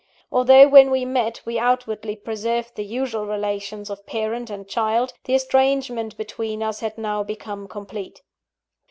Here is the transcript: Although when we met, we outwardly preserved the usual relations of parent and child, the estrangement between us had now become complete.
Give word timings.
Although 0.31 0.67
when 0.69 0.89
we 0.89 1.05
met, 1.05 1.41
we 1.45 1.59
outwardly 1.59 2.15
preserved 2.15 2.73
the 2.73 2.83
usual 2.83 3.27
relations 3.27 3.87
of 3.87 4.03
parent 4.07 4.49
and 4.49 4.67
child, 4.67 5.13
the 5.25 5.35
estrangement 5.35 6.17
between 6.17 6.63
us 6.63 6.79
had 6.79 6.97
now 6.97 7.21
become 7.21 7.67
complete. 7.67 8.23